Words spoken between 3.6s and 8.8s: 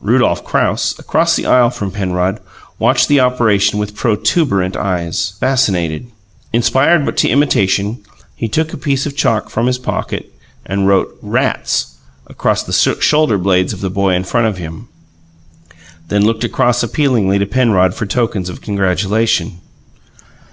with protuberant eyes, fascinated. Inspired to imitation, he took a